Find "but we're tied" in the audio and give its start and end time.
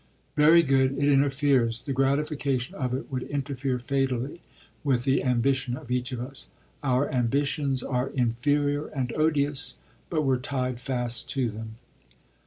10.09-10.81